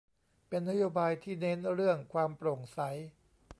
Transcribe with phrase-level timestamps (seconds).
[0.47, 2.79] เป็นนโยบายที่เน้นเรื่องความโปร่งใส